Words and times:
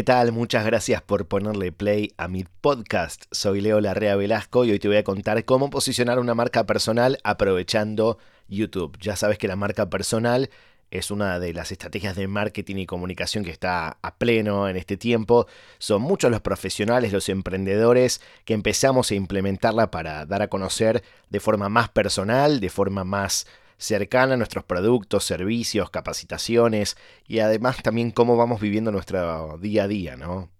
¿Qué 0.00 0.04
tal? 0.04 0.32
Muchas 0.32 0.64
gracias 0.64 1.02
por 1.02 1.26
ponerle 1.26 1.72
play 1.72 2.14
a 2.16 2.26
mi 2.26 2.46
podcast. 2.62 3.24
Soy 3.32 3.60
Leo 3.60 3.82
Larrea 3.82 4.16
Velasco 4.16 4.64
y 4.64 4.70
hoy 4.70 4.78
te 4.78 4.88
voy 4.88 4.96
a 4.96 5.04
contar 5.04 5.44
cómo 5.44 5.68
posicionar 5.68 6.18
una 6.18 6.34
marca 6.34 6.64
personal 6.64 7.18
aprovechando 7.22 8.16
YouTube. 8.48 8.96
Ya 8.98 9.14
sabes 9.14 9.36
que 9.36 9.46
la 9.46 9.56
marca 9.56 9.90
personal 9.90 10.48
es 10.90 11.10
una 11.10 11.38
de 11.38 11.52
las 11.52 11.70
estrategias 11.70 12.16
de 12.16 12.28
marketing 12.28 12.76
y 12.76 12.86
comunicación 12.86 13.44
que 13.44 13.50
está 13.50 13.98
a 14.00 14.14
pleno 14.16 14.70
en 14.70 14.78
este 14.78 14.96
tiempo. 14.96 15.46
Son 15.76 16.00
muchos 16.00 16.30
los 16.30 16.40
profesionales, 16.40 17.12
los 17.12 17.28
emprendedores 17.28 18.22
que 18.46 18.54
empezamos 18.54 19.10
a 19.10 19.16
implementarla 19.16 19.90
para 19.90 20.24
dar 20.24 20.40
a 20.40 20.48
conocer 20.48 21.02
de 21.28 21.40
forma 21.40 21.68
más 21.68 21.90
personal, 21.90 22.60
de 22.60 22.70
forma 22.70 23.04
más 23.04 23.46
cercana 23.80 24.34
a 24.34 24.36
nuestros 24.36 24.62
productos, 24.62 25.24
servicios, 25.24 25.90
capacitaciones 25.90 26.96
y 27.26 27.40
además 27.40 27.82
también 27.82 28.10
cómo 28.10 28.36
vamos 28.36 28.60
viviendo 28.60 28.92
nuestro 28.92 29.58
día 29.58 29.84
a 29.84 29.88
día, 29.88 30.16
¿no? 30.16 30.50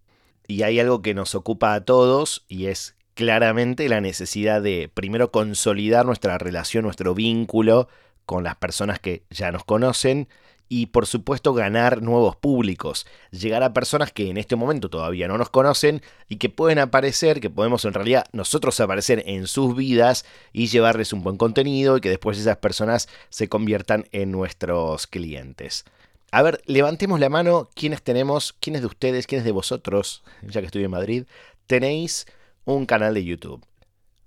Y 0.49 0.63
hay 0.63 0.81
algo 0.81 1.03
que 1.03 1.15
nos 1.15 1.35
ocupa 1.35 1.75
a 1.75 1.85
todos 1.85 2.45
y 2.49 2.67
es 2.67 2.97
claramente 3.15 3.89
la 3.89 4.01
necesidad 4.01 4.63
de 4.63 4.91
primero 4.93 5.31
consolidar 5.31 6.07
nuestra 6.07 6.39
relación, 6.39 6.85
nuestro 6.85 7.15
vínculo 7.15 7.89
con 8.25 8.43
las 8.43 8.57
personas 8.57 8.99
que 8.99 9.23
ya 9.31 9.53
nos 9.53 9.65
conocen 9.65 10.29
y 10.73 10.87
por 10.87 11.07
supuesto 11.07 11.53
ganar 11.53 12.01
nuevos 12.01 12.37
públicos, 12.37 13.05
llegar 13.33 13.65
a 13.65 13.75
personas 13.75 14.13
que 14.13 14.31
en 14.31 14.37
este 14.37 14.55
momento 14.55 14.89
todavía 14.89 15.27
no 15.27 15.37
nos 15.37 15.51
conocen 15.51 16.01
y 16.29 16.37
que 16.37 16.49
pueden 16.49 16.79
aparecer, 16.79 17.41
que 17.41 17.51
podemos 17.51 17.85
en 17.85 17.93
realidad 17.93 18.25
nosotros 18.33 18.79
aparecer 18.79 19.25
en 19.27 19.49
sus 19.49 19.75
vidas 19.75 20.25
y 20.53 20.69
llevarles 20.69 21.13
un 21.13 21.25
buen 21.25 21.37
contenido 21.37 21.97
y 21.97 22.01
que 22.01 22.09
después 22.09 22.39
esas 22.39 22.59
personas 22.59 23.09
se 23.31 23.49
conviertan 23.49 24.07
en 24.13 24.31
nuestros 24.31 25.09
clientes. 25.09 25.85
A 26.31 26.43
ver, 26.43 26.63
levantemos 26.67 27.19
la 27.19 27.29
mano, 27.29 27.69
¿quiénes 27.75 28.01
tenemos, 28.03 28.53
quiénes 28.61 28.83
de 28.83 28.87
ustedes, 28.87 29.27
quiénes 29.27 29.45
de 29.45 29.51
vosotros, 29.51 30.23
ya 30.43 30.61
que 30.61 30.67
estoy 30.67 30.85
en 30.85 30.93
Madrid, 30.93 31.25
tenéis 31.67 32.27
un 32.65 32.87
canal 32.87 33.13
de 33.15 33.25
YouTube? 33.25 33.67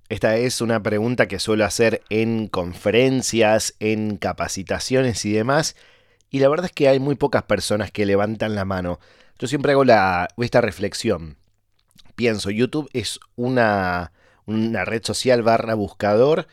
Esta 0.10 0.36
es 0.36 0.60
una 0.60 0.84
pregunta 0.84 1.30
que 1.30 1.40
suelo 1.40 1.64
hacer 1.64 2.02
en 2.10 2.50
conferencias, 2.50 3.76
en 3.80 4.18
capacitaciones 4.18 5.24
y 5.24 5.32
demás, 5.32 5.78
y 6.34 6.40
la 6.40 6.50
verdad 6.50 6.66
es 6.66 6.72
que 6.72 6.90
hay 6.90 7.00
muy 7.00 7.14
pocas 7.14 7.44
personas 7.44 7.92
que 7.92 8.08
levantan 8.08 8.56
la 8.56 8.66
mano. 8.66 9.00
Yo 9.38 9.48
siempre 9.48 9.74
hago 9.74 9.84
esta 10.40 10.62
reflexión. 10.62 11.38
Pienso, 12.16 12.50
YouTube 12.50 12.90
es 12.92 13.20
una, 13.36 14.14
una 14.48 14.84
red 14.84 15.04
social 15.04 15.44
barra 15.44 15.76
buscador 15.76 16.48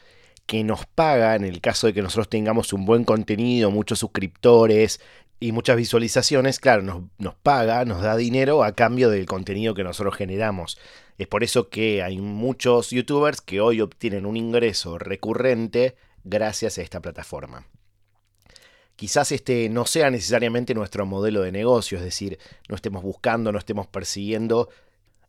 que 0.44 0.64
nos 0.64 0.84
paga 0.84 1.34
en 1.34 1.44
el 1.44 1.62
caso 1.62 1.86
de 1.86 1.94
que 1.94 2.02
nosotros 2.02 2.28
tengamos 2.28 2.74
un 2.74 2.84
buen 2.84 3.04
contenido, 3.04 3.70
muchos 3.70 4.00
suscriptores 4.00 5.00
y 5.40 5.52
muchas 5.52 5.78
visualizaciones, 5.78 6.60
claro, 6.60 6.82
nos, 6.82 7.04
nos, 7.16 7.34
paga, 7.36 7.86
nos 7.86 8.02
da 8.02 8.18
dinero 8.18 8.62
a 8.64 8.72
cambio 8.72 9.08
del 9.08 9.24
contenido 9.24 9.72
que 9.72 9.82
nosotros 9.82 10.14
generamos. 10.14 10.76
Es 11.16 11.26
por 11.26 11.42
eso 11.42 11.70
que 11.70 12.02
hay 12.02 12.18
muchos 12.18 12.90
youtubers 12.90 13.40
que 13.40 13.62
hoy 13.62 13.80
obtienen 13.80 14.26
un 14.26 14.36
ingreso 14.36 14.98
recurrente 14.98 15.96
gracias 16.22 16.76
a 16.76 16.82
esta 16.82 17.00
plataforma 17.00 17.64
quizás 19.00 19.32
este 19.32 19.70
no 19.70 19.86
sea 19.86 20.10
necesariamente 20.10 20.74
nuestro 20.74 21.06
modelo 21.06 21.40
de 21.40 21.52
negocio, 21.52 21.96
es 21.96 22.04
decir, 22.04 22.38
no 22.68 22.76
estemos 22.76 23.02
buscando, 23.02 23.50
no 23.50 23.58
estemos 23.58 23.86
persiguiendo 23.86 24.68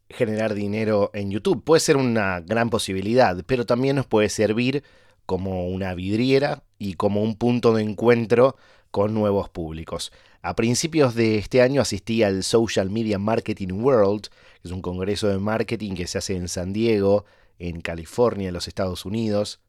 generar 0.09 0.53
dinero 0.55 1.09
en 1.13 1.31
YouTube. 1.31 1.63
Puede 1.63 1.79
ser 1.79 1.95
una 1.95 2.41
gran 2.41 2.69
posibilidad, 2.69 3.41
pero 3.47 3.65
también 3.65 3.95
nos 3.95 4.07
puede 4.07 4.27
servir 4.27 4.83
como 5.25 5.69
una 5.69 5.95
vidriera 5.95 6.63
y 6.79 6.95
como 6.95 7.23
un 7.23 7.37
punto 7.37 7.73
de 7.73 7.83
encuentro 7.83 8.57
con 8.91 9.13
nuevos 9.13 9.47
públicos. 9.47 10.11
A 10.41 10.53
principios 10.57 11.15
de 11.15 11.37
este 11.37 11.61
año 11.61 11.79
asistí 11.79 12.23
al 12.23 12.43
Social 12.43 12.89
Media 12.89 13.19
Marketing 13.19 13.71
World, 13.71 14.23
que 14.61 14.67
es 14.67 14.71
un 14.73 14.81
congreso 14.81 15.29
de 15.29 15.39
marketing 15.39 15.93
que 15.93 16.07
se 16.07 16.17
hace 16.17 16.35
en 16.35 16.49
San 16.49 16.73
Diego, 16.73 17.23
en 17.57 17.79
California, 17.79 18.49
en 18.49 18.53
los 18.53 18.67
Estados 18.67 19.05
Unidos. 19.05 19.61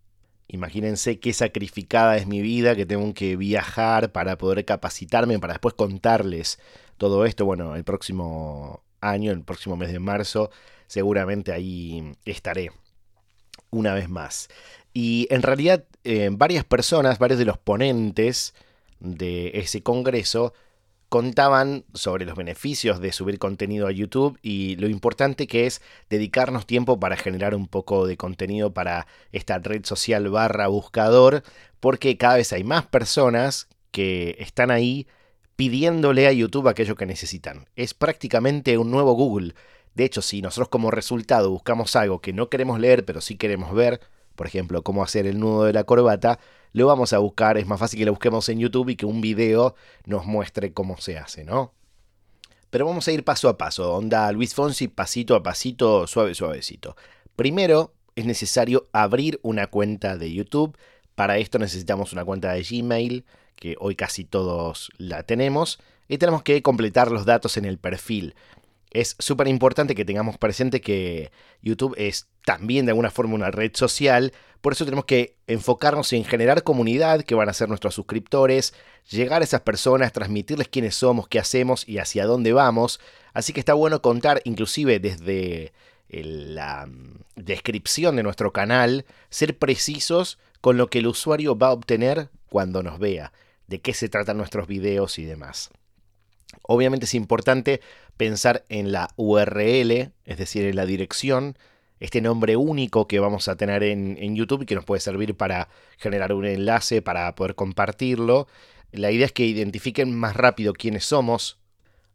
Imagínense 0.52 1.18
qué 1.18 1.32
sacrificada 1.32 2.18
es 2.18 2.26
mi 2.26 2.42
vida, 2.42 2.76
que 2.76 2.84
tengo 2.84 3.14
que 3.14 3.36
viajar 3.36 4.12
para 4.12 4.36
poder 4.36 4.66
capacitarme, 4.66 5.38
para 5.38 5.54
después 5.54 5.72
contarles 5.72 6.58
todo 6.98 7.24
esto. 7.24 7.46
Bueno, 7.46 7.74
el 7.74 7.84
próximo 7.84 8.82
año, 9.00 9.32
el 9.32 9.42
próximo 9.44 9.78
mes 9.78 9.90
de 9.90 9.98
marzo, 9.98 10.50
seguramente 10.88 11.52
ahí 11.52 12.12
estaré 12.26 12.70
una 13.70 13.94
vez 13.94 14.10
más. 14.10 14.50
Y 14.92 15.26
en 15.30 15.40
realidad 15.40 15.84
eh, 16.04 16.28
varias 16.30 16.66
personas, 16.66 17.18
varios 17.18 17.38
de 17.38 17.46
los 17.46 17.56
ponentes 17.56 18.52
de 19.00 19.52
ese 19.54 19.82
congreso, 19.82 20.52
contaban 21.12 21.84
sobre 21.92 22.24
los 22.24 22.36
beneficios 22.36 22.98
de 22.98 23.12
subir 23.12 23.38
contenido 23.38 23.86
a 23.86 23.92
YouTube 23.92 24.38
y 24.40 24.76
lo 24.76 24.88
importante 24.88 25.46
que 25.46 25.66
es 25.66 25.82
dedicarnos 26.08 26.64
tiempo 26.64 26.98
para 26.98 27.18
generar 27.18 27.54
un 27.54 27.68
poco 27.68 28.06
de 28.06 28.16
contenido 28.16 28.72
para 28.72 29.06
esta 29.30 29.58
red 29.58 29.84
social 29.84 30.30
barra 30.30 30.68
buscador, 30.68 31.42
porque 31.80 32.16
cada 32.16 32.36
vez 32.36 32.50
hay 32.54 32.64
más 32.64 32.86
personas 32.86 33.68
que 33.90 34.36
están 34.38 34.70
ahí 34.70 35.06
pidiéndole 35.54 36.26
a 36.28 36.32
YouTube 36.32 36.66
aquello 36.66 36.94
que 36.94 37.04
necesitan. 37.04 37.66
Es 37.76 37.92
prácticamente 37.92 38.78
un 38.78 38.90
nuevo 38.90 39.12
Google. 39.12 39.52
De 39.94 40.04
hecho, 40.04 40.22
si 40.22 40.40
nosotros 40.40 40.70
como 40.70 40.90
resultado 40.90 41.50
buscamos 41.50 41.94
algo 41.94 42.22
que 42.22 42.32
no 42.32 42.48
queremos 42.48 42.80
leer, 42.80 43.04
pero 43.04 43.20
sí 43.20 43.36
queremos 43.36 43.74
ver, 43.74 44.00
por 44.34 44.46
ejemplo, 44.46 44.80
cómo 44.80 45.04
hacer 45.04 45.26
el 45.26 45.38
nudo 45.38 45.64
de 45.64 45.74
la 45.74 45.84
corbata, 45.84 46.38
lo 46.72 46.86
vamos 46.86 47.12
a 47.12 47.18
buscar, 47.18 47.58
es 47.58 47.66
más 47.66 47.78
fácil 47.78 47.98
que 47.98 48.06
lo 48.06 48.12
busquemos 48.12 48.48
en 48.48 48.58
YouTube 48.58 48.90
y 48.90 48.96
que 48.96 49.06
un 49.06 49.20
video 49.20 49.74
nos 50.06 50.26
muestre 50.26 50.72
cómo 50.72 50.96
se 50.98 51.18
hace, 51.18 51.44
¿no? 51.44 51.72
Pero 52.70 52.86
vamos 52.86 53.06
a 53.06 53.12
ir 53.12 53.24
paso 53.24 53.48
a 53.48 53.58
paso, 53.58 53.94
onda 53.94 54.32
Luis 54.32 54.54
Fonsi, 54.54 54.88
pasito 54.88 55.34
a 55.34 55.42
pasito, 55.42 56.06
suave, 56.06 56.34
suavecito. 56.34 56.96
Primero, 57.36 57.92
es 58.16 58.24
necesario 58.24 58.88
abrir 58.92 59.38
una 59.42 59.66
cuenta 59.66 60.16
de 60.16 60.32
YouTube. 60.32 60.76
Para 61.14 61.36
esto 61.36 61.58
necesitamos 61.58 62.12
una 62.14 62.24
cuenta 62.24 62.52
de 62.52 62.62
Gmail, 62.62 63.26
que 63.56 63.76
hoy 63.78 63.94
casi 63.94 64.24
todos 64.24 64.90
la 64.96 65.22
tenemos. 65.24 65.80
Y 66.08 66.16
tenemos 66.16 66.42
que 66.42 66.62
completar 66.62 67.10
los 67.10 67.26
datos 67.26 67.58
en 67.58 67.66
el 67.66 67.78
perfil 67.78 68.34
es 68.92 69.16
súper 69.18 69.48
importante 69.48 69.94
que 69.94 70.04
tengamos 70.04 70.36
presente 70.36 70.80
que 70.80 71.32
YouTube 71.62 71.94
es 71.96 72.28
también 72.44 72.84
de 72.84 72.90
alguna 72.90 73.10
forma 73.10 73.34
una 73.34 73.50
red 73.50 73.72
social, 73.74 74.32
por 74.62 74.72
eso 74.72 74.84
tenemos 74.84 75.04
que 75.04 75.36
enfocarnos 75.48 76.12
en 76.12 76.24
generar 76.24 76.62
comunidad 76.62 77.22
que 77.22 77.34
van 77.34 77.48
a 77.48 77.52
ser 77.52 77.68
nuestros 77.68 77.94
suscriptores, 77.94 78.74
llegar 79.10 79.42
a 79.42 79.44
esas 79.44 79.60
personas, 79.62 80.12
transmitirles 80.12 80.68
quiénes 80.68 80.94
somos, 80.94 81.26
qué 81.26 81.40
hacemos 81.40 81.86
y 81.86 81.98
hacia 81.98 82.26
dónde 82.26 82.52
vamos. 82.52 83.00
Así 83.34 83.52
que 83.52 83.58
está 83.58 83.74
bueno 83.74 84.00
contar 84.00 84.40
inclusive 84.44 85.00
desde 85.00 85.72
la 86.08 86.86
mm, 86.86 87.22
descripción 87.34 88.14
de 88.14 88.22
nuestro 88.22 88.52
canal, 88.52 89.04
ser 89.30 89.58
precisos 89.58 90.38
con 90.60 90.76
lo 90.76 90.88
que 90.88 91.00
el 91.00 91.08
usuario 91.08 91.58
va 91.58 91.68
a 91.68 91.72
obtener 91.72 92.28
cuando 92.48 92.84
nos 92.84 93.00
vea, 93.00 93.32
de 93.66 93.80
qué 93.80 93.94
se 93.94 94.08
tratan 94.08 94.36
nuestros 94.36 94.68
videos 94.68 95.18
y 95.18 95.24
demás. 95.24 95.70
Obviamente 96.62 97.06
es 97.06 97.14
importante 97.14 97.80
pensar 98.16 98.64
en 98.68 98.92
la 98.92 99.08
URL, 99.16 100.12
es 100.24 100.38
decir, 100.38 100.66
en 100.66 100.76
la 100.76 100.86
dirección, 100.86 101.58
este 102.02 102.20
nombre 102.20 102.56
único 102.56 103.06
que 103.06 103.20
vamos 103.20 103.46
a 103.46 103.54
tener 103.54 103.84
en, 103.84 104.34
YouTube 104.34 104.62
y 104.62 104.66
que 104.66 104.74
nos 104.74 104.84
puede 104.84 105.00
servir 105.00 105.36
para 105.36 105.68
generar 105.98 106.32
un 106.32 106.44
enlace, 106.44 107.00
para 107.00 107.32
poder 107.36 107.54
compartirlo. 107.54 108.48
La 108.90 109.12
idea 109.12 109.26
es 109.26 109.30
que 109.30 109.46
identifiquen 109.46 110.12
más 110.12 110.34
rápido 110.34 110.72
quiénes 110.72 111.04
somos, 111.04 111.60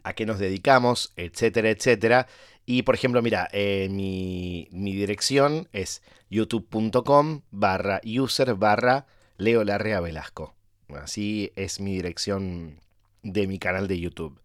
a 0.04 0.12
qué 0.12 0.26
nos 0.26 0.40
dedicamos, 0.40 1.14
etcétera, 1.16 1.70
etcétera. 1.70 2.28
Y 2.66 2.82
por 2.82 2.96
ejemplo, 2.96 3.22
mira, 3.22 3.48
eh, 3.54 3.88
mi, 3.90 4.68
dirección 4.74 5.70
es 5.72 6.02
youtube.com 6.30 7.44
barra 7.52 8.02
user 8.04 8.56
barra 8.56 9.06
Leo 9.38 9.64
Velasco. 9.64 10.54
Así 10.90 11.54
es 11.56 11.80
mi 11.80 11.94
dirección 11.94 12.82
de 13.24 13.48
mi 13.48 13.58
canal 13.58 13.88
de 13.88 14.02
YouTube. 14.02 14.42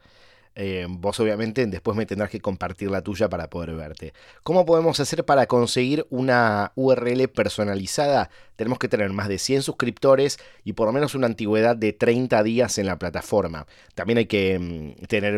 Eh, 0.54 0.86
vos 0.88 1.18
obviamente 1.20 1.66
después 1.66 1.96
me 1.96 2.06
tendrás 2.06 2.30
que 2.30 2.40
compartir 2.40 2.90
la 2.90 3.02
tuya 3.02 3.28
para 3.28 3.48
poder 3.48 3.74
verte. 3.74 4.12
¿Cómo 4.42 4.66
podemos 4.66 5.00
hacer 5.00 5.24
para 5.24 5.46
conseguir 5.46 6.06
una 6.10 6.72
URL 6.74 7.28
personalizada? 7.28 8.30
Tenemos 8.62 8.78
que 8.78 8.86
tener 8.86 9.10
más 9.10 9.26
de 9.26 9.38
100 9.38 9.62
suscriptores 9.62 10.38
y 10.62 10.74
por 10.74 10.86
lo 10.86 10.92
menos 10.92 11.16
una 11.16 11.26
antigüedad 11.26 11.74
de 11.74 11.92
30 11.92 12.44
días 12.44 12.78
en 12.78 12.86
la 12.86 12.96
plataforma. 12.96 13.66
También 13.96 14.18
hay 14.18 14.26
que 14.26 14.56
mm, 14.56 15.06
tener 15.06 15.34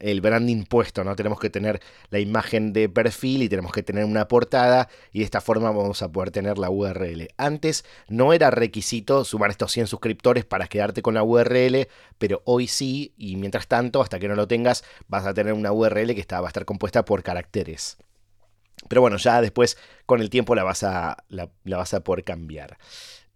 el 0.00 0.20
branding 0.22 0.64
puesto, 0.64 1.04
¿no? 1.04 1.14
Tenemos 1.14 1.38
que 1.38 1.50
tener 1.50 1.82
la 2.08 2.20
imagen 2.20 2.72
de 2.72 2.88
perfil 2.88 3.42
y 3.42 3.50
tenemos 3.50 3.70
que 3.70 3.82
tener 3.82 4.06
una 4.06 4.28
portada 4.28 4.88
y 5.12 5.18
de 5.18 5.26
esta 5.26 5.42
forma 5.42 5.72
vamos 5.72 6.00
a 6.00 6.10
poder 6.10 6.30
tener 6.30 6.56
la 6.56 6.70
URL. 6.70 7.28
Antes 7.36 7.84
no 8.08 8.32
era 8.32 8.50
requisito 8.50 9.26
sumar 9.26 9.50
estos 9.50 9.70
100 9.70 9.88
suscriptores 9.88 10.46
para 10.46 10.68
quedarte 10.68 11.02
con 11.02 11.12
la 11.12 11.22
URL, 11.22 11.86
pero 12.16 12.40
hoy 12.46 12.66
sí 12.66 13.12
y 13.18 13.36
mientras 13.36 13.66
tanto 13.66 14.00
hasta 14.00 14.18
que 14.18 14.28
no 14.28 14.36
lo 14.36 14.48
tengas, 14.48 14.84
vas 15.06 15.26
a 15.26 15.34
tener 15.34 15.52
una 15.52 15.70
URL 15.70 16.14
que 16.14 16.26
va 16.32 16.46
a 16.46 16.48
estar 16.48 16.64
compuesta 16.64 17.04
por 17.04 17.22
caracteres. 17.22 17.98
Pero 18.88 19.00
bueno, 19.00 19.16
ya 19.16 19.40
después 19.40 19.78
con 20.06 20.20
el 20.20 20.30
tiempo 20.30 20.54
la 20.54 20.64
vas 20.64 20.82
a, 20.82 21.24
la, 21.28 21.50
vas 21.64 21.94
a 21.94 22.04
poder 22.04 22.24
cambiar. 22.24 22.78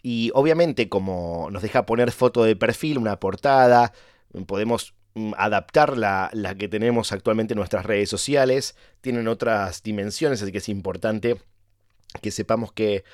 Y 0.02 0.30
obviamente 0.34 0.88
como 0.88 1.48
nos 1.50 1.62
deja 1.62 1.86
poner 1.86 2.12
foto 2.12 2.44
de 2.44 2.56
perfil, 2.56 2.98
una 2.98 3.18
portada, 3.18 3.92
podemos 4.46 4.94
mm, 5.14 5.32
adaptar 5.36 5.96
la, 5.96 6.30
la 6.32 6.54
que 6.54 6.68
tenemos 6.68 7.12
actualmente 7.12 7.54
en 7.54 7.58
nuestras 7.58 7.86
redes 7.86 8.08
sociales. 8.08 8.76
Tienen 9.00 9.28
otras 9.28 9.82
dimensiones, 9.82 10.42
así 10.42 10.52
que 10.52 10.58
es 10.58 10.68
importante 10.68 11.36
que 12.20 12.30
sepamos 12.30 12.72
que 12.72 13.04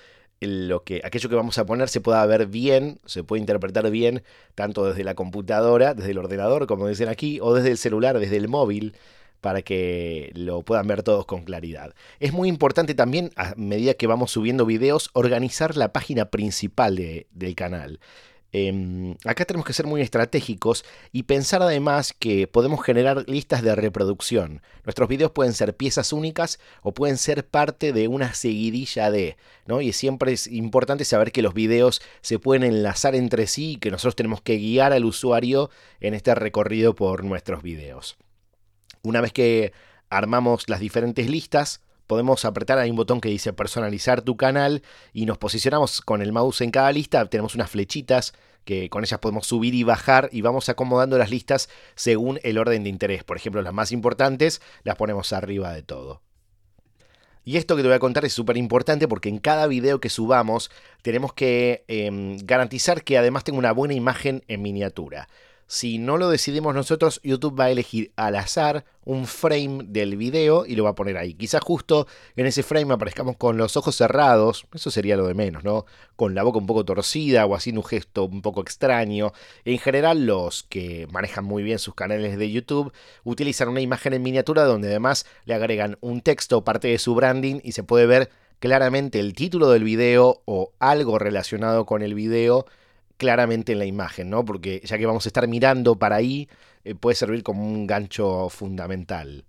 lo 0.47 0.83
que, 0.85 1.01
aquello 1.05 1.29
que 1.29 1.37
vamos 1.37 1.59
a 1.59 1.67
poner 1.67 1.89
se 1.89 2.01
pueda 2.01 2.25
ver 2.27 2.47
bien, 2.47 2.99
se 3.07 3.23
puede 3.23 3.41
interpretar 3.41 3.89
bien, 3.91 4.23
tanto 4.55 4.85
desde 4.85 5.05
la 5.05 5.15
computadora, 5.15 5.95
desde 5.95 6.11
el 6.11 6.19
ordenador, 6.19 6.67
como 6.67 6.89
dicen 6.89 7.09
aquí, 7.09 7.39
o 7.41 7.55
desde 7.55 7.71
el 7.71 7.79
celular, 7.79 8.19
desde 8.19 8.37
el 8.37 8.49
móvil, 8.49 8.97
para 9.43 9.61
que 9.61 10.33
lo 10.35 10.63
puedan 10.63 10.87
ver 10.87 11.03
todos 11.03 11.27
con 11.27 11.45
claridad. 11.45 11.95
Es 12.21 12.33
muy 12.33 12.49
importante 12.49 12.95
también, 12.95 13.31
a 13.37 13.53
medida 13.57 13.93
que 13.93 14.07
vamos 14.07 14.31
subiendo 14.31 14.65
videos, 14.65 15.11
organizar 15.13 15.77
la 15.77 15.93
página 15.93 16.31
principal 16.31 16.97
del 16.97 17.55
canal. 17.55 18.01
Em, 18.55 19.17
acá 19.25 19.47
tenemos 19.47 19.67
que 19.67 19.73
ser 19.73 19.87
muy 19.87 20.03
estratégicos 20.03 20.85
y 21.11 21.23
pensar 21.23 21.63
además 21.63 22.15
que 22.19 22.47
podemos 22.47 22.85
generar 22.85 23.25
listas 23.27 23.63
de 23.63 23.75
reproducción. 23.75 24.61
Nuestros 24.85 25.09
videos 25.09 25.33
pueden 25.33 25.55
ser 25.55 25.75
piezas 25.75 26.13
únicas 26.13 26.61
o 26.83 26.93
pueden 26.93 27.17
ser 27.17 27.47
parte 27.47 27.95
de 27.95 28.09
una 28.09 28.35
seguidilla 28.35 29.11
de, 29.11 29.39
¿no? 29.67 29.81
Y 29.81 29.93
siempre 29.95 30.33
es 30.33 30.47
importante 30.47 31.07
saber 31.07 31.33
que 31.33 31.43
los 31.43 31.55
videos 31.55 32.03
se 32.21 32.39
pueden 32.39 32.63
enlazar 32.63 33.15
entre 33.15 33.47
sí 33.47 33.73
y 33.73 33.77
que 33.77 33.91
nosotros 33.91 34.17
tenemos 34.17 34.43
que 34.43 34.59
guiar 34.59 34.93
al 34.93 35.07
usuario 35.07 35.71
en 36.01 36.13
este 36.15 36.35
recorrido 36.35 36.95
por 36.95 37.25
nuestros 37.25 37.63
videos. 37.63 38.19
Una 39.03 39.21
vez 39.21 39.33
que 39.33 39.73
armamos 40.11 40.69
las 40.69 40.81
diferentes 40.81 41.29
listas, 41.29 41.81
podemos 42.07 42.45
apretar, 42.45 42.79
hay 42.79 42.91
un 42.91 42.97
botón 42.97 43.21
que 43.21 43.29
dice 43.29 43.53
personalizar 43.53 44.23
tu 44.23 44.37
canal 44.37 44.83
y 45.13 45.27
nos 45.27 45.39
posicionamos 45.39 46.01
con 46.01 46.23
el 46.23 46.33
mouse 46.33 46.61
en 46.61 46.71
cada 46.71 46.93
lista, 46.93 47.25
tenemos 47.27 47.55
unas 47.55 47.71
flechitas 47.71 48.33
que 48.65 48.89
con 48.91 49.03
ellas 49.03 49.19
podemos 49.19 49.47
subir 49.47 49.75
y 49.75 49.83
bajar 49.83 50.29
y 50.31 50.43
vamos 50.43 50.69
acomodando 50.69 51.19
las 51.19 51.31
listas 51.31 51.69
según 51.97 52.39
el 52.45 52.59
orden 52.59 52.85
de 52.85 52.91
interés. 52.91 53.25
Por 53.25 53.37
ejemplo, 53.37 53.61
las 53.61 53.73
más 53.73 53.91
importantes 53.91 54.63
las 54.85 54.97
ponemos 54.97 55.33
arriba 55.33 55.73
de 55.73 55.83
todo. 55.83 56.23
Y 57.45 57.57
esto 57.57 57.75
que 57.75 57.83
te 57.83 57.89
voy 57.89 57.97
a 57.97 58.01
contar 58.01 58.25
es 58.25 58.33
súper 58.33 58.57
importante 58.57 59.09
porque 59.09 59.29
en 59.29 59.39
cada 59.39 59.67
video 59.67 60.01
que 60.01 60.11
subamos 60.11 60.71
tenemos 61.03 61.33
que 61.33 61.85
em, 61.89 62.37
garantizar 62.45 63.03
que 63.03 63.19
además 63.19 63.43
tenga 63.43 63.59
una 63.59 63.73
buena 63.73 63.95
imagen 63.95 64.45
en 64.47 64.63
miniatura. 64.63 65.29
Si 65.73 65.97
no 65.97 66.19
lo 66.19 66.29
decidimos 66.29 66.75
nosotros, 66.75 67.19
YouTube 67.25 67.59
va 67.59 67.65
a 67.65 67.71
elegir 67.71 68.13
al 68.17 68.37
azar 68.37 68.85
un 69.07 69.27
frame 69.27 69.85
del 69.87 70.19
video 70.19 70.67
y 70.67 70.77
lo 70.77 70.85
va 70.85 70.91
a 70.91 70.95
poner 70.95 71.17
ahí. 71.17 71.33
Quizás 71.33 71.63
justo 71.63 72.07
en 72.37 72.45
ese 72.45 72.63
frame 72.63 72.93
aparezcamos 72.93 73.39
con 73.39 73.57
los 73.57 73.79
ojos 73.79 73.97
cerrados, 73.97 74.67
eso 74.75 74.91
sería 74.91 75.17
lo 75.17 75.27
de 75.27 75.33
menos, 75.33 75.65
¿no? 75.65 75.87
Con 76.15 76.35
la 76.35 76.43
boca 76.43 76.59
un 76.59 76.67
poco 76.67 76.85
torcida 76.85 77.47
o 77.47 77.55
haciendo 77.55 77.81
un 77.81 77.87
gesto 77.87 78.25
un 78.25 78.43
poco 78.43 78.61
extraño. 78.61 79.33
En 79.65 79.79
general, 79.79 80.27
los 80.27 80.65
que 80.65 81.09
manejan 81.11 81.47
muy 81.47 81.63
bien 81.63 81.79
sus 81.79 81.95
canales 81.95 82.37
de 82.37 82.51
YouTube 82.51 82.93
utilizan 83.25 83.71
una 83.71 83.81
imagen 83.81 84.13
en 84.13 84.23
miniatura 84.23 84.65
donde 84.65 84.89
además 84.89 85.25
le 85.47 85.55
agregan 85.55 85.97
un 86.03 86.21
texto, 86.21 86.65
parte 86.65 86.89
de 86.89 86.99
su 86.99 87.15
branding 87.15 87.61
y 87.65 87.73
se 87.73 87.83
puede 87.83 88.05
ver 88.05 88.29
claramente 88.59 89.21
el 89.21 89.33
título 89.33 89.71
del 89.71 89.85
video 89.85 90.43
o 90.45 90.73
algo 90.79 91.19
relacionado 91.19 91.87
con 91.87 92.03
el 92.03 92.13
video 92.13 92.67
claramente 93.23 93.71
en 93.71 93.79
la 93.79 93.85
imagen, 93.85 94.31
¿no? 94.31 94.45
Porque 94.45 94.83
ya 94.85 94.99
que 94.99 95.07
vamos 95.07 95.25
a 95.25 95.29
estar 95.29 95.47
mirando 95.47 95.95
para 95.95 96.17
ahí, 96.17 96.49
eh, 96.83 96.97
puede 96.97 97.15
servir 97.15 97.45
como 97.45 97.65
un 97.65 97.87
gancho 97.87 98.49
fundamental. 98.49 99.45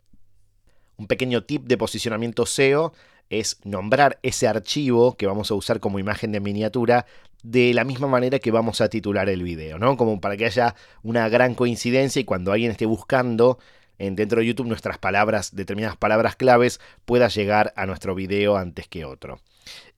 Un 0.97 1.07
pequeño 1.07 1.43
tip 1.43 1.63
de 1.65 1.75
posicionamiento 1.75 2.45
SEO 2.45 2.93
es 3.31 3.57
nombrar 3.63 4.19
ese 4.21 4.47
archivo 4.47 5.17
que 5.17 5.25
vamos 5.25 5.49
a 5.49 5.55
usar 5.55 5.79
como 5.79 5.97
imagen 5.97 6.31
de 6.31 6.39
miniatura 6.39 7.07
de 7.41 7.73
la 7.73 7.83
misma 7.83 8.07
manera 8.07 8.37
que 8.37 8.51
vamos 8.51 8.79
a 8.79 8.89
titular 8.89 9.27
el 9.27 9.41
video, 9.41 9.79
¿no? 9.79 9.97
Como 9.97 10.21
para 10.21 10.37
que 10.37 10.45
haya 10.45 10.75
una 11.01 11.27
gran 11.29 11.55
coincidencia 11.55 12.19
y 12.19 12.25
cuando 12.25 12.51
alguien 12.51 12.69
esté 12.69 12.85
buscando 12.85 13.57
en 13.97 14.15
dentro 14.15 14.39
de 14.39 14.45
YouTube 14.45 14.67
nuestras 14.67 14.99
palabras, 14.99 15.55
determinadas 15.55 15.97
palabras 15.97 16.35
claves, 16.35 16.79
pueda 17.05 17.27
llegar 17.27 17.73
a 17.75 17.87
nuestro 17.87 18.13
video 18.13 18.55
antes 18.55 18.87
que 18.87 19.03
otro. 19.03 19.39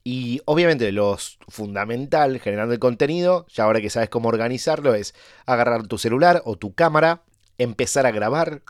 Y 0.07 0.39
obviamente 0.45 0.91
lo 0.91 1.17
fundamental 1.47 2.39
generando 2.39 2.75
el 2.75 2.79
contenido, 2.79 3.47
ya 3.49 3.63
ahora 3.63 3.81
que 3.81 3.89
sabes 3.89 4.07
cómo 4.07 4.29
organizarlo, 4.29 4.93
es 4.93 5.15
agarrar 5.47 5.87
tu 5.87 5.97
celular 5.97 6.43
o 6.45 6.57
tu 6.57 6.75
cámara, 6.75 7.23
empezar 7.57 8.05
a 8.05 8.11
grabar, 8.11 8.61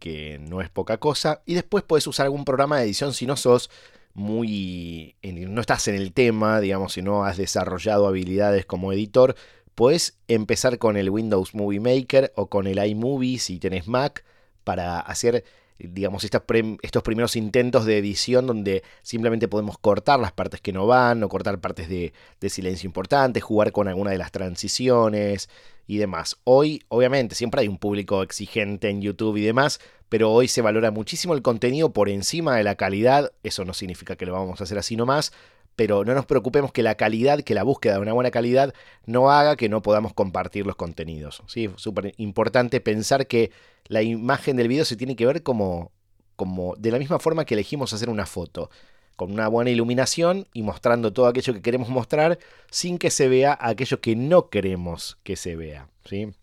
que 0.00 0.38
no 0.40 0.62
es 0.62 0.70
poca 0.70 0.96
cosa, 0.96 1.42
y 1.44 1.52
después 1.52 1.84
puedes 1.84 2.06
usar 2.06 2.24
algún 2.24 2.46
programa 2.46 2.78
de 2.78 2.84
edición 2.84 3.12
si 3.12 3.26
no 3.26 3.36
sos 3.36 3.68
muy... 4.14 5.14
no 5.22 5.60
estás 5.60 5.88
en 5.88 5.94
el 5.94 6.14
tema, 6.14 6.58
digamos, 6.58 6.94
si 6.94 7.02
no 7.02 7.26
has 7.26 7.36
desarrollado 7.36 8.06
habilidades 8.06 8.64
como 8.64 8.94
editor, 8.94 9.36
puedes 9.74 10.16
empezar 10.26 10.78
con 10.78 10.96
el 10.96 11.10
Windows 11.10 11.54
Movie 11.54 11.80
Maker 11.80 12.32
o 12.34 12.46
con 12.46 12.66
el 12.66 12.82
iMovie 12.82 13.38
si 13.38 13.58
tenés 13.58 13.88
Mac 13.88 14.24
para 14.64 15.00
hacer 15.00 15.44
digamos, 15.88 16.24
estos 16.24 17.02
primeros 17.02 17.36
intentos 17.36 17.84
de 17.84 17.98
edición 17.98 18.46
donde 18.46 18.82
simplemente 19.02 19.48
podemos 19.48 19.78
cortar 19.78 20.20
las 20.20 20.32
partes 20.32 20.60
que 20.60 20.72
no 20.72 20.86
van 20.86 21.22
o 21.22 21.28
cortar 21.28 21.60
partes 21.60 21.88
de, 21.88 22.12
de 22.40 22.50
silencio 22.50 22.86
importantes, 22.86 23.42
jugar 23.42 23.72
con 23.72 23.88
alguna 23.88 24.10
de 24.10 24.18
las 24.18 24.32
transiciones 24.32 25.48
y 25.86 25.98
demás. 25.98 26.36
Hoy, 26.44 26.82
obviamente, 26.88 27.34
siempre 27.34 27.62
hay 27.62 27.68
un 27.68 27.78
público 27.78 28.22
exigente 28.22 28.88
en 28.88 29.02
YouTube 29.02 29.36
y 29.36 29.42
demás, 29.42 29.80
pero 30.12 30.30
hoy 30.30 30.46
se 30.46 30.60
valora 30.60 30.90
muchísimo 30.90 31.32
el 31.32 31.40
contenido 31.40 31.94
por 31.94 32.10
encima 32.10 32.54
de 32.54 32.64
la 32.64 32.74
calidad. 32.74 33.32
Eso 33.42 33.64
no 33.64 33.72
significa 33.72 34.14
que 34.14 34.26
lo 34.26 34.34
vamos 34.34 34.60
a 34.60 34.64
hacer 34.64 34.76
así 34.76 34.94
nomás, 34.94 35.32
pero 35.74 36.04
no 36.04 36.12
nos 36.12 36.26
preocupemos 36.26 36.70
que 36.70 36.82
la 36.82 36.96
calidad, 36.96 37.40
que 37.40 37.54
la 37.54 37.62
búsqueda 37.62 37.94
de 37.94 38.00
una 38.00 38.12
buena 38.12 38.30
calidad 38.30 38.74
no 39.06 39.30
haga 39.30 39.56
que 39.56 39.70
no 39.70 39.80
podamos 39.80 40.12
compartir 40.12 40.66
los 40.66 40.76
contenidos. 40.76 41.42
¿sí? 41.46 41.70
Súper 41.76 42.12
importante 42.18 42.82
pensar 42.82 43.26
que 43.26 43.52
la 43.86 44.02
imagen 44.02 44.56
del 44.56 44.68
video 44.68 44.84
se 44.84 44.96
tiene 44.96 45.16
que 45.16 45.24
ver 45.24 45.42
como, 45.42 45.92
como 46.36 46.76
de 46.76 46.90
la 46.90 46.98
misma 46.98 47.18
forma 47.18 47.46
que 47.46 47.54
elegimos 47.54 47.94
hacer 47.94 48.10
una 48.10 48.26
foto, 48.26 48.68
con 49.16 49.32
una 49.32 49.48
buena 49.48 49.70
iluminación 49.70 50.46
y 50.52 50.60
mostrando 50.60 51.14
todo 51.14 51.26
aquello 51.26 51.54
que 51.54 51.62
queremos 51.62 51.88
mostrar 51.88 52.38
sin 52.70 52.98
que 52.98 53.08
se 53.10 53.28
vea 53.28 53.56
aquello 53.58 54.02
que 54.02 54.14
no 54.14 54.50
queremos 54.50 55.16
que 55.22 55.36
se 55.36 55.56
vea. 55.56 55.88
¿sí? 56.04 56.34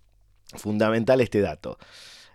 Fundamental 0.56 1.22
este 1.22 1.40
dato. 1.42 1.78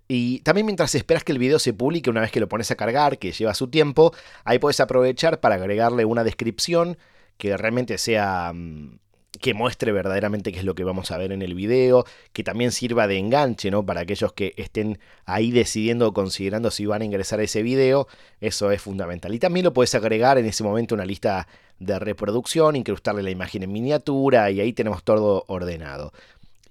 Y 0.06 0.40
también 0.40 0.66
mientras 0.66 0.94
esperas 0.94 1.24
que 1.24 1.32
el 1.32 1.38
video 1.38 1.58
se 1.58 1.72
publique, 1.72 2.10
una 2.10 2.20
vez 2.20 2.30
que 2.30 2.40
lo 2.40 2.48
pones 2.48 2.70
a 2.70 2.76
cargar, 2.76 3.18
que 3.18 3.32
lleva 3.32 3.54
su 3.54 3.68
tiempo, 3.68 4.12
ahí 4.44 4.58
puedes 4.58 4.80
aprovechar 4.80 5.40
para 5.40 5.54
agregarle 5.54 6.04
una 6.04 6.24
descripción 6.24 6.98
que 7.38 7.56
realmente 7.56 7.98
sea 7.98 8.52
mm, 8.54 8.98
que 9.40 9.54
muestre 9.54 9.92
verdaderamente 9.92 10.52
qué 10.52 10.58
es 10.60 10.64
lo 10.64 10.74
que 10.74 10.84
vamos 10.84 11.10
a 11.10 11.18
ver 11.18 11.32
en 11.32 11.42
el 11.42 11.54
video, 11.54 12.04
que 12.32 12.44
también 12.44 12.72
sirva 12.72 13.06
de 13.06 13.18
enganche, 13.18 13.70
¿no? 13.70 13.84
Para 13.84 14.02
aquellos 14.02 14.32
que 14.32 14.54
estén 14.56 14.98
ahí 15.24 15.50
decidiendo 15.50 16.08
o 16.08 16.12
considerando 16.12 16.70
si 16.70 16.86
van 16.86 17.02
a 17.02 17.04
ingresar 17.04 17.40
a 17.40 17.42
ese 17.42 17.62
video, 17.62 18.06
eso 18.40 18.70
es 18.70 18.80
fundamental. 18.80 19.34
Y 19.34 19.38
también 19.38 19.64
lo 19.64 19.72
puedes 19.72 19.94
agregar 19.94 20.38
en 20.38 20.46
ese 20.46 20.62
momento 20.64 20.94
una 20.94 21.04
lista 21.04 21.48
de 21.78 21.98
reproducción, 21.98 22.76
incrustarle 22.76 23.22
la 23.22 23.30
imagen 23.30 23.62
en 23.62 23.72
miniatura 23.72 24.50
y 24.50 24.60
ahí 24.60 24.72
tenemos 24.72 25.02
todo 25.02 25.44
ordenado. 25.48 26.12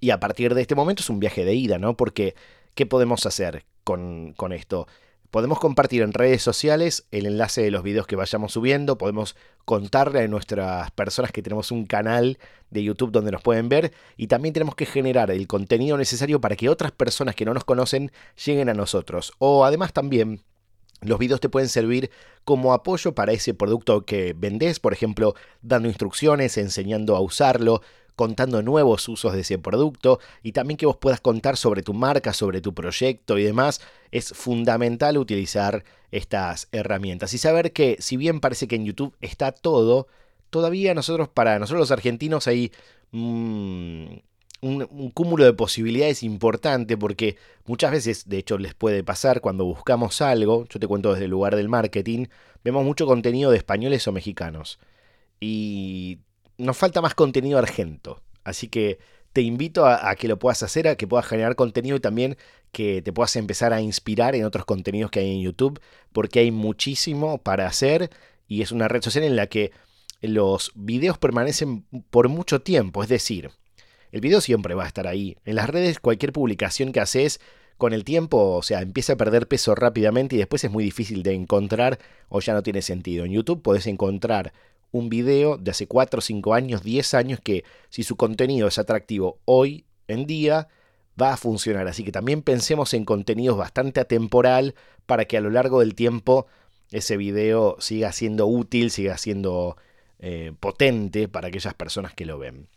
Y 0.00 0.10
a 0.10 0.20
partir 0.20 0.54
de 0.54 0.62
este 0.62 0.74
momento 0.74 1.02
es 1.02 1.10
un 1.10 1.20
viaje 1.20 1.44
de 1.44 1.54
ida, 1.54 1.78
¿no? 1.78 1.96
Porque 1.96 2.34
¿Qué 2.74 2.86
podemos 2.86 3.24
hacer 3.24 3.64
con, 3.84 4.34
esto? 4.52 4.88
Podemos 5.30 5.60
compartir 5.60 6.02
en 6.02 6.12
redes 6.12 6.42
sociales 6.42 7.06
el 7.12 7.26
enlace 7.26 7.62
de 7.62 7.70
los 7.70 7.84
videos 7.84 8.08
que 8.08 8.16
vayamos 8.16 8.52
subiendo, 8.52 8.98
podemos 8.98 9.36
contarle 9.64 10.24
a 10.24 10.28
nuestras 10.28 10.90
personas 10.90 11.30
que 11.30 11.42
tenemos 11.42 11.70
un 11.70 11.86
canal 11.86 12.38
de 12.70 12.82
YouTube 12.82 13.12
donde 13.12 13.30
nos 13.30 13.42
pueden 13.42 13.68
ver 13.68 13.92
y 14.16 14.26
también 14.26 14.52
tenemos 14.52 14.74
que 14.74 14.86
generar 14.86 15.30
el 15.30 15.46
contenido 15.46 15.96
necesario 15.96 16.40
para 16.40 16.56
que 16.56 16.68
otras 16.68 16.90
personas 16.90 17.36
que 17.36 17.44
no 17.44 17.54
nos 17.54 17.64
conocen 17.64 18.10
lleguen 18.44 18.68
a 18.68 18.74
nosotros. 18.74 19.32
O 19.38 19.64
además 19.64 19.92
también 19.92 20.42
los 21.00 21.18
videos 21.20 21.40
te 21.40 21.48
pueden 21.48 21.68
servir 21.68 22.10
como 22.44 22.72
apoyo 22.72 23.14
para 23.14 23.32
ese 23.32 23.54
producto 23.54 24.04
que 24.04 24.34
vendes, 24.36 24.80
por 24.80 24.92
ejemplo, 24.92 25.34
dando 25.62 25.88
instrucciones, 25.88 26.58
enseñando 26.58 27.14
a 27.14 27.20
usarlo, 27.20 27.82
contando 28.16 28.62
nuevos 28.62 29.08
usos 29.08 29.32
de 29.32 29.40
ese 29.40 29.58
producto 29.58 30.20
y 30.42 30.52
también 30.52 30.76
que 30.76 30.86
vos 30.86 30.96
puedas 30.96 31.20
contar 31.20 31.56
sobre 31.56 31.82
tu 31.82 31.94
marca, 31.94 32.32
sobre 32.32 32.60
tu 32.60 32.74
proyecto 32.74 33.38
y 33.38 33.44
demás. 33.44 33.80
Es 34.10 34.32
fundamental 34.32 35.18
utilizar 35.18 35.84
estas 36.10 36.68
herramientas 36.72 37.34
y 37.34 37.38
saber 37.38 37.72
que 37.72 37.96
si 37.98 38.16
bien 38.16 38.40
parece 38.40 38.68
que 38.68 38.76
en 38.76 38.84
YouTube 38.84 39.16
está 39.20 39.52
todo, 39.52 40.06
todavía 40.50 40.94
nosotros, 40.94 41.28
para 41.28 41.58
nosotros 41.58 41.80
los 41.80 41.90
argentinos 41.90 42.46
hay 42.46 42.70
mm, 43.10 44.06
un, 44.60 44.88
un, 44.90 45.10
cúmulo 45.10 45.44
de 45.44 45.52
posibilidades 45.52 46.22
importante 46.22 46.96
porque 46.96 47.36
muchas 47.66 47.90
veces, 47.90 48.28
de 48.28 48.38
hecho 48.38 48.58
les 48.58 48.74
puede 48.74 49.02
pasar 49.02 49.40
cuando 49.40 49.64
buscamos 49.64 50.20
algo, 50.20 50.66
yo 50.68 50.78
te 50.78 50.86
cuento 50.86 51.12
desde 51.12 51.24
el 51.24 51.32
lugar 51.32 51.56
del 51.56 51.68
marketing, 51.68 52.26
vemos 52.62 52.84
mucho 52.84 53.06
contenido 53.06 53.50
de 53.50 53.58
españoles 53.58 54.06
o 54.06 54.12
mexicanos. 54.12 54.78
Y 55.40 56.20
nos 56.58 56.76
falta 56.76 57.00
más 57.00 57.14
contenido 57.14 57.58
argento. 57.58 58.20
Así 58.44 58.68
que 58.68 58.98
te 59.32 59.42
invito 59.42 59.86
a, 59.86 60.14
que 60.14 60.28
lo 60.28 60.38
puedas 60.38 60.62
hacer, 60.62 60.86
a 60.86 60.96
que 60.96 61.08
puedas 61.08 61.26
generar 61.26 61.56
contenido 61.56 61.96
y 61.96 62.00
también 62.00 62.36
que 62.70 63.02
te 63.02 63.12
puedas 63.12 63.34
empezar 63.36 63.72
a 63.72 63.80
inspirar 63.80 64.36
en 64.36 64.44
otros 64.44 64.64
contenidos 64.64 65.10
que 65.10 65.20
hay 65.20 65.30
en 65.32 65.42
YouTube, 65.42 65.80
porque 66.12 66.40
hay 66.40 66.50
muchísimo 66.50 67.38
para 67.38 67.66
hacer 67.66 68.10
y 68.46 68.62
es 68.62 68.70
una 68.70 68.86
red 68.86 69.02
social 69.02 69.24
en 69.24 69.36
la 69.36 69.48
que 69.48 69.72
los 70.22 70.72
videos 70.74 71.18
permanecen 71.18 71.84
por 72.10 72.28
mucho 72.28 72.62
tiempo, 72.62 73.02
es 73.02 73.08
decir, 73.08 73.50
el 74.12 74.20
video 74.20 74.40
siempre 74.40 74.74
va 74.74 74.84
a 74.84 74.86
estar 74.86 75.08
ahí. 75.08 75.36
En 75.44 75.56
las 75.56 75.68
redes 75.68 75.98
cualquier 75.98 76.32
publicación 76.32 76.92
que 76.92 77.00
haces 77.00 77.40
con 77.76 77.92
el 77.92 78.04
tiempo, 78.04 78.54
o 78.54 78.62
sea, 78.62 78.80
empieza 78.80 79.14
a 79.14 79.16
perder 79.16 79.48
peso 79.48 79.74
rápidamente 79.74 80.36
y 80.36 80.38
después 80.38 80.62
es 80.62 80.70
muy 80.70 80.84
difícil 80.84 81.24
de 81.24 81.34
encontrar 81.34 81.98
o 82.28 82.40
ya 82.40 82.54
no 82.54 82.62
tiene 82.62 82.82
sentido. 82.82 83.24
En 83.24 83.32
YouTube 83.32 83.62
podés 83.62 83.88
encontrar 83.88 84.52
un 84.94 85.08
video 85.08 85.58
de 85.58 85.72
hace 85.72 85.88
4, 85.88 86.20
5 86.20 86.54
años, 86.54 86.84
10 86.84 87.14
años 87.14 87.40
que 87.42 87.64
si 87.88 88.04
su 88.04 88.14
contenido 88.14 88.68
es 88.68 88.78
atractivo 88.78 89.40
hoy 89.44 89.86
en 90.06 90.24
día, 90.24 90.68
va 91.20 91.32
a 91.32 91.36
funcionar. 91.36 91.88
Así 91.88 92.04
que 92.04 92.12
también 92.12 92.42
pensemos 92.42 92.94
en 92.94 93.04
contenidos 93.04 93.58
bastante 93.58 93.98
atemporal 93.98 94.76
para 95.04 95.24
que 95.24 95.36
a 95.36 95.40
lo 95.40 95.50
largo 95.50 95.80
del 95.80 95.96
tiempo 95.96 96.46
ese 96.92 97.16
video 97.16 97.74
siga 97.80 98.12
siendo 98.12 98.46
útil, 98.46 98.92
siga 98.92 99.18
siendo 99.18 99.76
eh, 100.20 100.52
potente 100.60 101.26
para 101.26 101.48
aquellas 101.48 101.74
personas 101.74 102.14
que 102.14 102.24
lo 102.24 102.38
ven. 102.38 102.68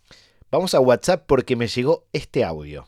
Vamos 0.50 0.74
a 0.74 0.80
WhatsApp 0.80 1.24
porque 1.28 1.56
me 1.56 1.68
llegó 1.68 2.06
este 2.14 2.44
audio. 2.44 2.88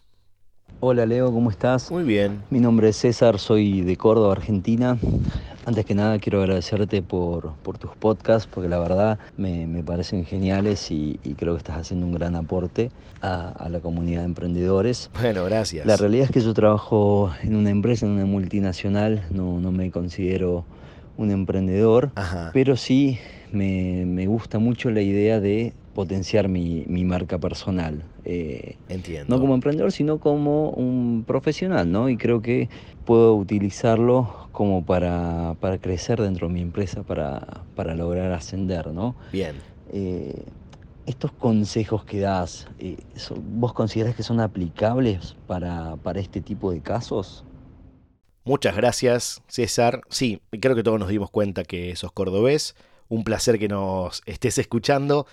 Hola 0.79 1.05
Leo, 1.05 1.31
¿cómo 1.31 1.51
estás? 1.51 1.91
Muy 1.91 2.03
bien. 2.03 2.41
Mi 2.49 2.59
nombre 2.59 2.89
es 2.89 2.95
César, 2.95 3.37
soy 3.37 3.81
de 3.81 3.95
Córdoba, 3.95 4.31
Argentina. 4.31 4.97
Antes 5.65 5.85
que 5.85 5.93
nada 5.93 6.17
quiero 6.19 6.41
agradecerte 6.41 7.01
por, 7.01 7.53
tus 7.79 7.91
podcasts 7.97 8.49
porque 8.51 8.69
la 8.69 8.79
verdad 8.79 9.19
me, 9.37 9.83
parecen 9.83 10.25
geniales 10.25 10.89
y, 10.91 11.19
creo 11.37 11.53
que 11.53 11.59
estás 11.59 11.77
haciendo 11.77 12.05
un 12.05 12.13
gran 12.13 12.35
aporte 12.35 12.91
a, 13.21 13.67
la 13.69 13.79
comunidad 13.79 14.21
de 14.21 14.25
emprendedores. 14.25 15.09
Bueno, 15.19 15.45
gracias. 15.45 15.85
La 15.85 15.97
realidad 15.97 16.25
es 16.25 16.31
que 16.31 16.41
yo 16.41 16.53
trabajo 16.53 17.31
en 17.43 17.55
una 17.55 17.69
empresa, 17.69 18.05
en 18.05 18.13
una 18.13 18.25
multinacional, 18.25 19.25
no, 19.29 19.59
no 19.59 19.71
me 19.71 19.91
considero 19.91 20.65
un 21.17 21.31
emprendedor, 21.31 22.11
pero 22.53 22.77
sí 22.77 23.19
me, 23.51 24.05
me 24.05 24.25
gusta 24.27 24.57
mucho 24.59 24.89
la 24.89 25.01
idea 25.01 25.39
de 25.39 25.73
potenciar 25.99 26.47
mi, 26.47 26.85
marca 27.03 27.39
personal. 27.39 28.05
Eh, 28.23 28.77
Entiendo. 28.87 29.35
No 29.35 29.41
como 29.41 29.53
emprendedor, 29.53 29.91
sino 29.91 30.17
como 30.17 30.69
un 30.69 31.25
profesional, 31.27 31.91
¿no? 31.91 32.07
Y 32.07 32.15
creo 32.15 32.41
que 32.41 32.69
puedo 33.03 33.35
utilizarlo 33.35 34.47
como 34.53 34.85
para, 34.85 35.57
crecer 35.81 36.21
dentro 36.21 36.47
de 36.47 36.53
mi 36.53 36.61
empresa, 36.61 37.03
para, 37.03 37.95
lograr 37.95 38.31
ascender, 38.31 38.93
¿no? 38.93 39.17
Bien. 39.33 39.57
Eh, 39.91 40.41
estos 41.05 41.33
consejos 41.33 42.05
que 42.05 42.21
das, 42.21 42.69
eh, 42.79 42.95
¿vos 43.55 43.73
considerás 43.73 44.15
que 44.15 44.23
son 44.23 44.39
aplicables 44.39 45.35
para, 45.47 45.97
para 45.97 46.21
este 46.21 46.39
tipo 46.39 46.71
de 46.71 46.79
casos? 46.79 47.43
Muchas 48.45 48.73
gracias, 48.73 49.43
César. 49.49 49.99
Sí, 50.07 50.41
creo 50.61 50.77
que 50.77 50.83
todos 50.83 50.97
nos 50.97 51.09
dimos 51.09 51.29
cuenta 51.29 51.65
que 51.65 51.93
sos 51.97 52.13
cordobés. 52.13 52.77
Un 53.09 53.25
placer 53.25 53.59
que 53.59 53.67
nos 53.67 54.21
estés 54.25 54.59
escuchando 54.59 55.25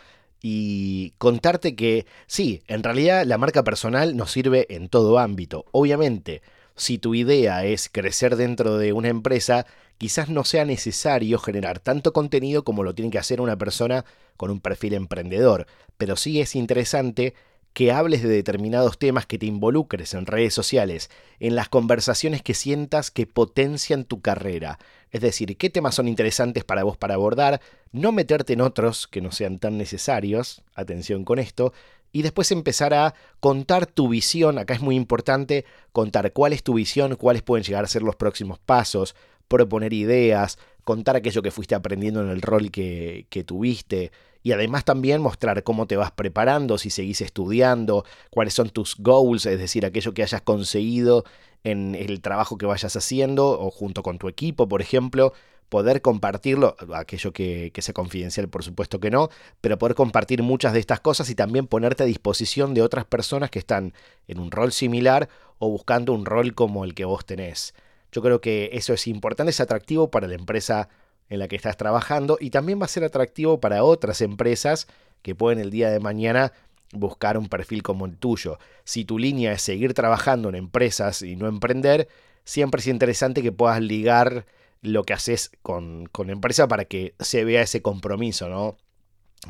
y 0.48 1.12
contarte 1.18 1.74
que 1.74 2.06
sí, 2.28 2.62
en 2.68 2.84
realidad 2.84 3.26
la 3.26 3.36
marca 3.36 3.64
personal 3.64 4.16
nos 4.16 4.30
sirve 4.30 4.72
en 4.72 4.88
todo 4.88 5.18
ámbito. 5.18 5.64
Obviamente, 5.72 6.40
si 6.76 6.98
tu 6.98 7.16
idea 7.16 7.64
es 7.64 7.88
crecer 7.90 8.36
dentro 8.36 8.78
de 8.78 8.92
una 8.92 9.08
empresa, 9.08 9.66
quizás 9.98 10.28
no 10.28 10.44
sea 10.44 10.64
necesario 10.64 11.40
generar 11.40 11.80
tanto 11.80 12.12
contenido 12.12 12.62
como 12.62 12.84
lo 12.84 12.94
tiene 12.94 13.10
que 13.10 13.18
hacer 13.18 13.40
una 13.40 13.56
persona 13.58 14.04
con 14.36 14.52
un 14.52 14.60
perfil 14.60 14.94
emprendedor, 14.94 15.66
pero 15.98 16.14
sí 16.14 16.40
es 16.40 16.54
interesante 16.54 17.34
que 17.76 17.92
hables 17.92 18.22
de 18.22 18.30
determinados 18.30 18.96
temas 18.96 19.26
que 19.26 19.36
te 19.36 19.44
involucres 19.44 20.14
en 20.14 20.24
redes 20.24 20.54
sociales, 20.54 21.10
en 21.40 21.54
las 21.54 21.68
conversaciones 21.68 22.40
que 22.40 22.54
sientas 22.54 23.10
que 23.10 23.26
potencian 23.26 24.06
tu 24.06 24.22
carrera. 24.22 24.78
Es 25.10 25.20
decir, 25.20 25.58
qué 25.58 25.68
temas 25.68 25.94
son 25.94 26.08
interesantes 26.08 26.64
para 26.64 26.84
vos 26.84 26.96
para 26.96 27.12
abordar, 27.12 27.60
no 27.92 28.12
meterte 28.12 28.54
en 28.54 28.62
otros 28.62 29.06
que 29.06 29.20
no 29.20 29.30
sean 29.30 29.58
tan 29.58 29.76
necesarios, 29.76 30.62
atención 30.74 31.22
con 31.26 31.38
esto, 31.38 31.74
y 32.12 32.22
después 32.22 32.50
empezar 32.50 32.94
a 32.94 33.14
contar 33.40 33.84
tu 33.84 34.08
visión, 34.08 34.58
acá 34.58 34.72
es 34.72 34.80
muy 34.80 34.96
importante 34.96 35.66
contar 35.92 36.32
cuál 36.32 36.54
es 36.54 36.62
tu 36.62 36.72
visión, 36.72 37.16
cuáles 37.16 37.42
pueden 37.42 37.62
llegar 37.62 37.84
a 37.84 37.88
ser 37.88 38.02
los 38.02 38.16
próximos 38.16 38.58
pasos, 38.58 39.14
proponer 39.48 39.92
ideas, 39.92 40.58
contar 40.82 41.16
aquello 41.16 41.42
que 41.42 41.50
fuiste 41.50 41.74
aprendiendo 41.74 42.22
en 42.22 42.30
el 42.30 42.40
rol 42.40 42.70
que, 42.70 43.26
que 43.28 43.44
tuviste, 43.44 44.12
y 44.46 44.52
además 44.52 44.84
también 44.84 45.20
mostrar 45.20 45.64
cómo 45.64 45.88
te 45.88 45.96
vas 45.96 46.12
preparando, 46.12 46.78
si 46.78 46.88
seguís 46.88 47.20
estudiando, 47.20 48.04
cuáles 48.30 48.54
son 48.54 48.70
tus 48.70 48.94
goals, 48.96 49.44
es 49.44 49.58
decir, 49.58 49.84
aquello 49.84 50.14
que 50.14 50.22
hayas 50.22 50.40
conseguido 50.40 51.24
en 51.64 51.96
el 51.96 52.20
trabajo 52.20 52.56
que 52.56 52.64
vayas 52.64 52.94
haciendo 52.94 53.58
o 53.60 53.72
junto 53.72 54.04
con 54.04 54.18
tu 54.18 54.28
equipo, 54.28 54.68
por 54.68 54.82
ejemplo, 54.82 55.32
poder 55.68 56.00
compartirlo, 56.00 56.76
aquello 56.94 57.32
que, 57.32 57.72
sea 57.76 57.92
confidencial 57.92 58.48
por 58.48 58.62
supuesto 58.62 59.00
que 59.00 59.10
no, 59.10 59.30
pero 59.60 59.80
poder 59.80 59.96
compartir 59.96 60.44
muchas 60.44 60.72
de 60.74 60.78
estas 60.78 61.00
cosas 61.00 61.28
y 61.28 61.34
también 61.34 61.66
ponerte 61.66 62.04
a 62.04 62.06
disposición 62.06 62.72
de 62.72 62.82
otras 62.82 63.04
personas 63.04 63.50
que 63.50 63.58
están 63.58 63.94
en 64.28 64.38
un 64.38 64.52
rol 64.52 64.70
similar 64.70 65.28
o 65.58 65.68
buscando 65.70 66.12
un 66.12 66.24
rol 66.24 66.54
como 66.54 66.84
el 66.84 66.94
que 66.94 67.04
vos 67.04 67.26
tenés. 67.26 67.74
Yo 68.12 68.22
creo 68.22 68.40
que 68.40 68.70
eso 68.74 68.92
es 68.92 69.08
importante, 69.08 69.50
es 69.50 69.58
atractivo 69.58 70.08
para 70.12 70.28
la 70.28 70.36
empresa 70.36 70.88
en 71.28 71.38
la 71.38 71.48
que 71.48 71.56
estás 71.56 71.76
trabajando 71.76 72.38
y 72.40 72.50
también 72.50 72.80
va 72.80 72.84
a 72.84 72.88
ser 72.88 73.04
atractivo 73.04 73.60
para 73.60 73.84
otras 73.84 74.20
empresas 74.20 74.86
que 75.22 75.34
pueden 75.34 75.58
el 75.58 75.70
día 75.70 75.90
de 75.90 76.00
mañana 76.00 76.52
buscar 76.92 77.36
un 77.36 77.48
perfil 77.48 77.82
como 77.82 78.06
el 78.06 78.16
tuyo. 78.16 78.58
Si 78.84 79.04
tu 79.04 79.18
línea 79.18 79.52
es 79.52 79.62
seguir 79.62 79.94
trabajando 79.94 80.48
en 80.48 80.54
empresas 80.54 81.22
y 81.22 81.36
no 81.36 81.48
emprender, 81.48 82.08
siempre 82.44 82.80
es 82.80 82.86
interesante 82.86 83.42
que 83.42 83.52
puedas 83.52 83.80
ligar 83.80 84.46
lo 84.82 85.04
que 85.04 85.14
haces 85.14 85.50
con, 85.62 86.06
con 86.06 86.30
empresa 86.30 86.68
para 86.68 86.84
que 86.84 87.14
se 87.18 87.44
vea 87.44 87.62
ese 87.62 87.82
compromiso, 87.82 88.48
¿no? 88.48 88.76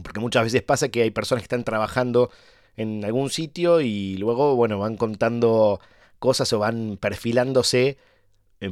Porque 0.02 0.20
muchas 0.20 0.44
veces 0.44 0.62
pasa 0.62 0.88
que 0.88 1.02
hay 1.02 1.10
personas 1.10 1.42
que 1.42 1.46
están 1.46 1.64
trabajando 1.64 2.30
en 2.76 3.04
algún 3.04 3.30
sitio 3.30 3.80
y 3.80 4.16
luego, 4.16 4.56
bueno, 4.56 4.78
van 4.78 4.96
contando 4.96 5.80
cosas 6.18 6.52
o 6.52 6.58
van 6.58 6.98
perfilándose 6.98 7.98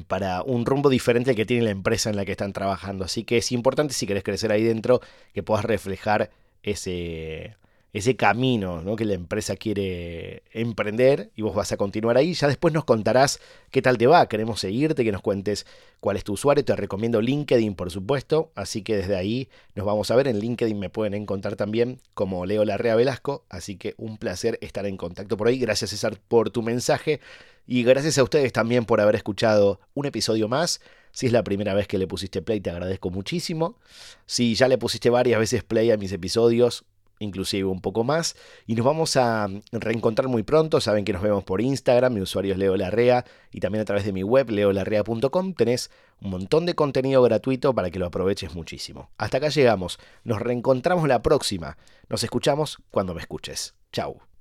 para 0.07 0.43
un 0.43 0.67
rumbo 0.67 0.89
diferente 0.89 1.31
al 1.31 1.37
que 1.37 1.47
tiene 1.47 1.65
la 1.65 1.71
empresa 1.71 2.11
en 2.11 2.17
la 2.17 2.25
que 2.25 2.33
están 2.33 2.53
trabajando. 2.53 3.05
Así 3.05 3.25
que 3.25 3.39
es 3.39 3.53
importante 3.53 3.95
si 3.95 4.07
querés 4.07 4.25
crecer 4.25 4.53
ahí 4.53 4.65
dentro 4.65 5.01
que 5.33 5.43
puedas 5.43 5.65
reflejar 5.65 6.31
ese, 6.63 7.57
ese 7.95 8.17
camino 8.17 8.83
¿no? 8.83 8.97
que 8.97 9.05
la 9.05 9.15
empresa 9.15 9.55
quiere 9.55 10.43
emprender 10.53 11.31
y 11.37 11.43
vos 11.43 11.55
vas 11.55 11.71
a 11.71 11.77
continuar 11.77 12.17
ahí. 12.17 12.35
Ya 12.35 12.49
después 12.49 12.75
nos 12.75 12.85
contarás 12.85 13.41
qué 13.71 13.83
tal 13.83 13.97
te 13.99 14.09
va. 14.09 14.29
Queremos 14.29 14.59
seguirte, 14.59 15.05
que 15.05 15.13
nos 15.13 15.23
cuentes 15.23 15.65
cuál 16.01 16.17
es 16.17 16.25
tu 16.25 16.33
usuario. 16.33 16.65
Te 16.65 16.75
recomiendo 16.75 17.21
LinkedIn, 17.21 17.77
por 17.77 17.93
supuesto. 17.93 18.51
Así 18.57 18.83
que 18.83 18.97
desde 18.97 19.15
ahí 19.15 19.49
nos 19.77 19.87
vamos 19.87 20.11
a 20.11 20.17
ver. 20.17 20.27
En 20.27 20.41
LinkedIn 20.41 20.77
me 20.77 20.91
pueden 20.91 21.15
encontrar 21.15 21.55
también 21.55 22.01
como 22.15 22.47
Leo 22.47 22.65
Larrea 22.65 22.97
Velasco. 22.97 23.45
Así 23.49 23.77
que 23.77 23.95
un 23.97 24.19
placer 24.19 24.59
estar 24.61 24.85
en 24.87 24.97
contacto 24.97 25.37
por 25.37 25.47
ahí. 25.47 25.61
Gracias 25.61 25.91
César 25.91 26.19
por 26.27 26.51
tu 26.51 26.65
mensaje. 26.65 27.21
Y 27.65 27.85
gracias 27.85 28.19
a 28.19 28.25
ustedes 28.25 28.53
también 28.53 28.87
por 28.87 29.01
haber 29.01 29.15
escuchado 29.15 29.79
un 29.95 30.07
episodio 30.07 30.49
más. 30.49 30.81
Si 31.13 31.27
es 31.27 31.33
la 31.33 31.45
primera 31.45 31.75
vez 31.75 31.87
que 31.87 31.97
le 31.97 32.09
pusiste 32.09 32.43
play, 32.43 32.61
te 32.61 32.71
agradezco 32.71 33.11
muchísimo. 33.11 33.79
Si 34.27 34.57
ya 34.57 34.67
le 34.67 34.79
pusiste 34.79 35.11
varias 35.11 35.39
veces 35.39 35.63
play 35.63 35.93
a 35.93 35.97
mis 35.97 36.11
episodios, 36.11 36.85
inclusive 37.19 37.69
un 37.69 37.81
poco 37.81 38.05
más. 38.05 38.37
Y 38.67 38.75
nos 38.75 38.87
vamos 38.87 39.17
a 39.17 39.49
reencontrar 39.73 40.29
muy 40.29 40.43
pronto. 40.43 40.81
Saben 40.81 41.05
que 41.05 41.13
nos 41.13 41.23
vemos 41.23 41.45
por 41.45 41.61
Instagram, 41.61 42.15
mi 42.15 42.21
usuario 42.21 42.53
es 42.53 42.59
Leo 42.59 42.77
Larrea 42.77 43.25
y 43.51 43.61
también 43.61 43.83
a 43.83 43.85
través 43.85 44.05
de 44.05 44.13
mi 44.13 44.23
web 44.23 44.51
leolarrea.com 44.51 45.55
tenés 45.55 45.91
un 46.21 46.31
montón 46.31 46.67
de 46.67 46.75
contenido 46.75 47.23
gratuito 47.23 47.75
para 47.75 47.91
que 47.91 47.99
lo 47.99 48.07
aproveches 48.07 48.55
muchísimo. 48.55 49.11
Hasta 49.19 49.39
acá 49.39 49.49
llegamos. 49.49 49.99
Nos 50.25 50.41
reencontramos 50.41 51.09
la 51.09 51.23
próxima. 51.23 51.77
Nos 52.09 52.25
escuchamos 52.25 52.79
cuando 52.91 53.15
me 53.15 53.21
escuches. 53.21 53.75
Chau. 53.93 54.34